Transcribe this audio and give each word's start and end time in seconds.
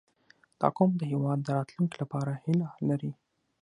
•دا 0.59 0.67
قوم 0.77 0.91
د 0.97 1.01
هېواد 1.11 1.39
د 1.43 1.47
راتلونکي 1.57 1.95
لپاره 2.03 2.31
هیله 2.43 2.69
لري. 2.87 3.11